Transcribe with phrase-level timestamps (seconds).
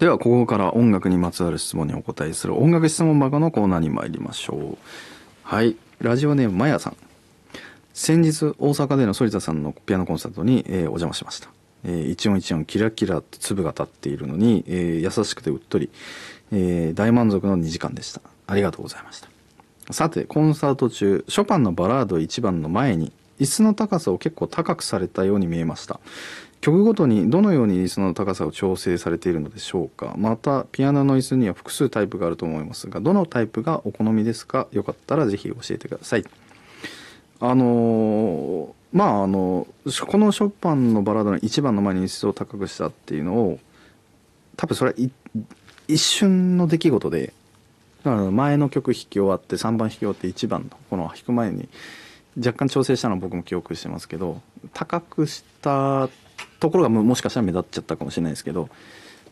[0.00, 4.78] では、ここから音楽にまつわる質問にお答えする音楽質問箱のコーナーに参りましょう。
[5.42, 5.76] はい。
[6.00, 6.96] ラジオネーム、まやさん。
[7.92, 11.50] 先日、大阪での反田さんのピアノコンサートに、えー、お邪魔しました。
[11.84, 15.90] えー、一音一音キラキラって粒が立っているのに、えー、優しくてうっとり、
[16.50, 18.22] えー、大満足の2時間でした。
[18.46, 19.28] ありがとうございました。
[19.92, 25.98] さて、コンサート中、ショパンのバラード1番の前に、椅子の高さを結構高くされたように見えました。
[26.60, 30.14] 曲ごとにどのように椅子の高さを調整されているのでしょうか。
[30.18, 34.68] またピアノの椅子には複数タイプがあると思いますがどのタイプがお好みですか？
[34.72, 36.24] よかったらぜひ教えてください。
[37.40, 39.66] あのー、まああの
[40.06, 43.58] このショパンのバラードの1番の前に椅子を高くしたっていうのを
[44.56, 44.96] 多分それは
[45.88, 47.32] 一瞬の出来事で
[48.04, 51.70] だから前の曲弾き終わって3番弾き終わって1番のこの弾く前に
[52.36, 54.40] 若干調整したのを僕も記憶してますけど
[54.72, 56.08] 高くした
[56.60, 58.68] ところがもしかしたら目立っちゃったかもしれないですけど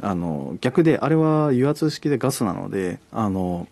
[0.00, 3.68] あの逆であれは油圧式でガスなのであの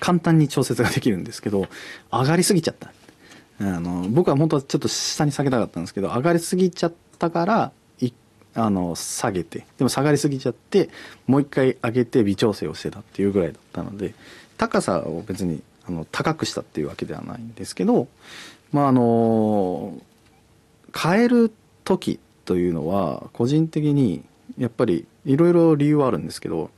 [0.00, 1.66] 簡単に調節ができるんですけど
[2.12, 2.92] 上がりすぎちゃった。
[3.58, 7.72] あの僕は本当はちょっと下に下げたかったんですけど上がりすぎちゃったから
[8.56, 10.88] あの下げてでも下がりすぎちゃって
[11.26, 14.14] もう一回上げて微調整をしてたっていうぐらいだったので
[14.56, 18.08] 高さを別にあの高くしたっていうわけではないんですけど
[18.72, 20.00] まああの
[20.94, 21.52] 変える
[21.84, 24.24] 時というのは個人的に
[24.58, 26.70] やっぱりいろいろ理由はあるんですけど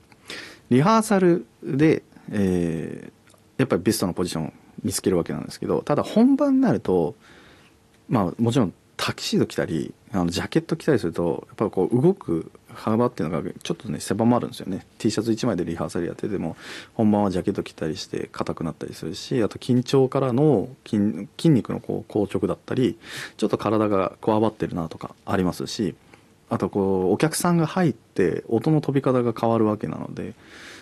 [0.70, 7.14] リハーサルで、えー、やっぱりベストのポジションを見つけるわけなんですけどただ本番になると
[8.09, 14.84] まあもちろんタキシード着たりあのジャケット着たりするとやっぱこう動く幅っていうのがちょっとね狭まるんですよね。
[14.98, 16.56] T シャツ1枚でリハーサルやってても
[16.94, 22.98] 本番はジャケット着たりして硬くなったりするしあと緊張からの筋肉のこう硬直だったり
[23.36, 25.94] ちょっと体がこわばってるなとかありますし
[26.50, 30.34] あとこうお客さんが入って音の飛び方が変わるわけなので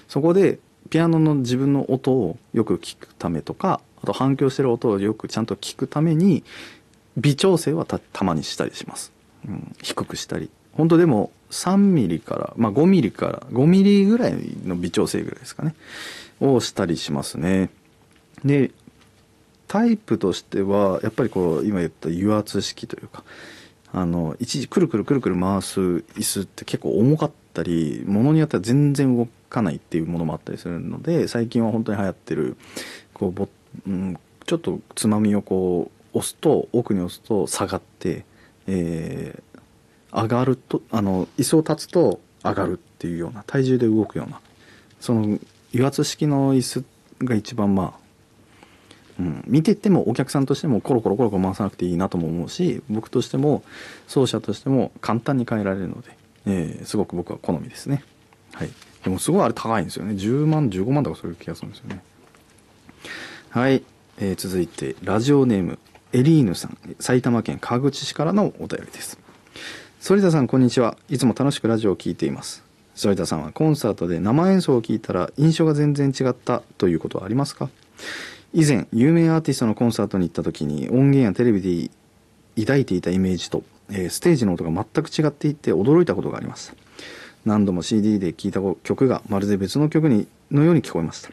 [0.09, 0.59] そこで
[0.89, 6.45] ピアノの自分の音をよく聞くためとかあと反響してる音をよくちゃんと聞くために
[7.17, 9.13] 微調整はたたまにしたりします、
[9.47, 10.51] うん、低くしたり。
[10.73, 14.35] 本当でも3ミリから、まあ、5ミリから5ミリぐらい
[14.65, 15.75] の微調整ぐらいですかね。
[16.41, 17.71] をしたりしますね。
[18.45, 18.71] で
[19.69, 23.25] タイプとしてはやっぱりこう今言った油圧式というか
[23.93, 32.57] あの一時くるくるくるくる回す椅子って結構重かったりものによっては全然動かないっていうものもあったりするので最近は本当に流行ってる
[33.15, 33.49] こうぼ、
[33.87, 38.25] うん、ちょっとつまみをこう押すと奥に押すと下がって、
[38.67, 44.41] えー、上がるとあの椅子を立つと上がるっていうような体重で動くような
[45.01, 45.39] その
[45.73, 46.85] 油圧式の椅子
[47.25, 48.07] が一番まあ
[49.19, 53.63] うん、見ててもお客さんとしてもコロコロコロコロ回さなくていいなとも思うし僕としても
[54.07, 56.11] 奏者としても簡単に変えられるので、
[56.45, 58.05] えー、すごく僕は好みですね。
[58.53, 58.71] はい。
[59.05, 60.13] でもすごいあれ高いんですよね。
[60.13, 62.03] 10万15万とかそういう気がするんですよね。
[63.51, 63.83] はい、
[64.19, 65.79] えー、続いてラジオネーム。
[66.17, 69.19] エリーヌさん埼玉県川口市からのお便りです。
[70.03, 70.97] 反田さんこんにちは。
[71.11, 72.65] いつも楽しくラジオを聴いています。
[72.97, 77.69] 反田さんはコンサートで生演奏を聞いたら印象が全然違ったということはありますか？
[78.55, 81.91] 以前有名アーティストのコンサートに行った時に音源やテレビで
[82.59, 86.75] 抱いていたイメージと、えー、ステージの音が全く違っていて驚いたことがありました
[87.45, 91.29] 何度も CD で聴いた曲がまるで別の曲にのように聞こえました。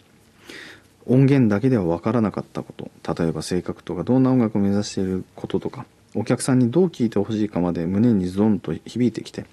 [1.05, 2.89] 音源だけでは分からなかったこと。
[3.13, 5.85] 例えば性格とかどんな音楽を目指していることとか。
[6.15, 9.45] お客さんにどう聴いてほしいかまで胸にズドンと響いてきて。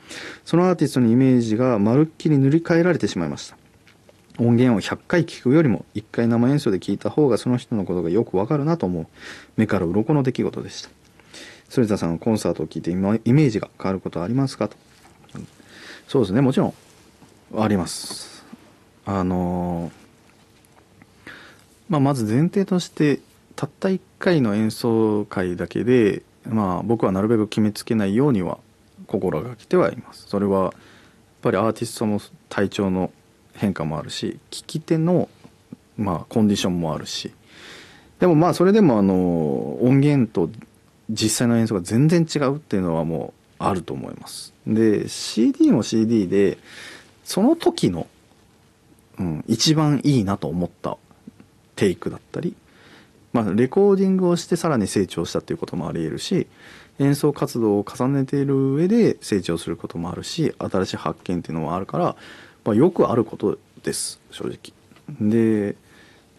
[0.44, 3.56] そのアーティストのイメージがまるっきり塗り替えられてしまいました。
[4.38, 9.06] 音源を100回聞くよりも1回生演奏で聞いた方がその人のことがよくわかるなと思う。
[9.56, 10.90] 目から鱗の出来事でした。
[11.70, 14.76] 反田さんコンサートを聞いてイメージが変わることはありますかと。
[16.08, 16.74] そうですねもちろん
[17.56, 18.44] あります。
[19.06, 19.92] あの
[21.90, 23.18] まあ、まず前提として
[23.56, 28.58] たった1回の演奏会だけで、まあ、僕はなるべく決めつけないようには
[29.06, 30.28] 心がけてはいます。
[30.28, 30.72] それはやっ
[31.42, 33.10] ぱりアーティストの体調の
[33.54, 35.28] 変化もあるし聞き手の、
[35.98, 37.32] まあ、コンディションもあるし。
[38.20, 40.50] でもまあそれでもあの音源と
[41.08, 44.52] 実際の演奏が全然違うっていうのはもうあると思います。
[44.66, 46.58] で CD も CD で
[47.24, 48.06] その時の、
[49.18, 50.98] うん、一番いいなと思った
[51.80, 52.54] テイクだったり、
[53.32, 56.46] まあ、レコーディングをしてさらに成長したっていうこともありえるし
[56.98, 62.16] 演奏活動を重ねている上で成長することもあるし新しい発見っていうのもあるから
[62.64, 64.72] まあ、よくあることです正直。
[65.20, 65.76] で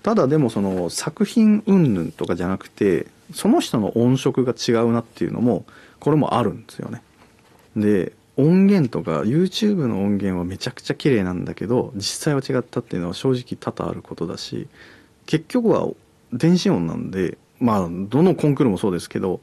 [0.04, 5.66] ただでもその作品云々とかじゃなくてその人の音色が違うなっていうのも
[6.00, 7.04] これもあるんですよね。
[7.76, 14.68] で音源とか YouTube の音源はめちゃくちゃ綺麗なんだけど実際は違ったっていうのは正直多々あることだし
[15.26, 15.88] 結局は
[16.34, 19.42] 電子音なんでまあどのコンクールもそうですけど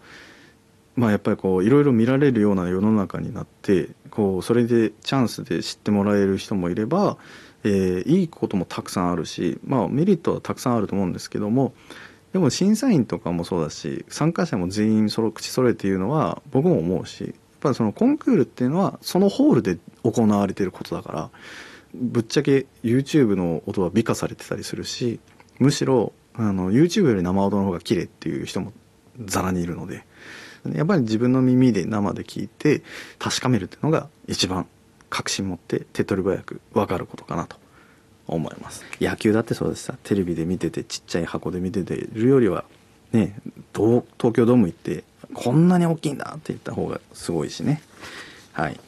[0.96, 7.16] まあやっぱりこういろいろ見られるような世の中になってこうそれでチャンスで知ってもらえる人もいれば、
[7.62, 11.72] えー、いいこともたくさんあるしまあメリットはたくさんあると思うんですけども
[12.32, 21.30] でも審査員とかもそうだし参加者も全員その口それっていうのは僕も思うしやっぱりそのコンクールっていうのはそのホールで行われていることだから
[21.94, 25.20] ぶっちゃけ YouTube の音は美化されてたりするし
[25.58, 28.72] むしろあの YouTube より生音の方が綺麗っていう人も
[29.24, 30.04] ざらにいるので
[30.74, 32.82] やっぱり自分の耳で生で聞いて
[33.18, 34.66] 確かめるっていうのが一番
[35.10, 37.56] 確信持って手っ取り早く分かることかなと
[38.26, 38.84] 思います。
[39.00, 39.94] 野球だってそうですさ。
[40.02, 42.64] テレビで見ててちっちゃい箱で見ててるよりは
[43.12, 43.36] ね
[43.74, 47.82] 東京ドーム行ってこんなに大きいんだって言った方がすごいしね。
[48.52, 48.78] はい。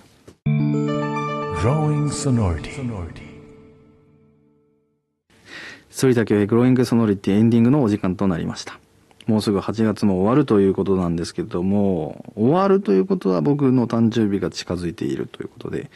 [5.91, 8.79] 反田恭平グローイングソノリティエンディングのお時間となりました。
[9.27, 15.91] もうすぐ8月も終わるということなんですけども、終わるということは僕の誕生日が近づいているということで、